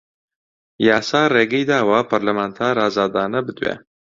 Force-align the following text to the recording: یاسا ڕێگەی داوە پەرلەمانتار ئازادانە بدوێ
یاسا 0.87 1.21
ڕێگەی 1.35 1.67
داوە 1.71 1.99
پەرلەمانتار 2.09 2.75
ئازادانە 2.83 3.39
بدوێ 3.47 3.73